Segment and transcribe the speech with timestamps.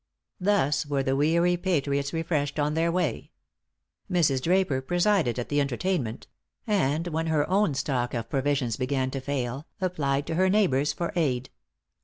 [0.39, 3.29] Thus were the weary patriots refreshed on their way.
[4.11, 4.41] Mrs.
[4.41, 6.25] Draper presided at the entertainment;
[6.65, 11.13] and when her own stock of provisions began to fail, applied to her neighbors for
[11.15, 11.51] aid.